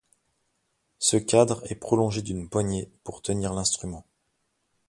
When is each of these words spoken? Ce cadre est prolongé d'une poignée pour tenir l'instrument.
Ce 0.97 1.15
cadre 1.15 1.61
est 1.69 1.75
prolongé 1.75 2.23
d'une 2.23 2.49
poignée 2.49 2.89
pour 3.03 3.21
tenir 3.21 3.53
l'instrument. 3.53 4.03